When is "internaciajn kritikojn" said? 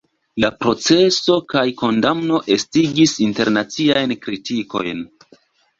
3.29-5.11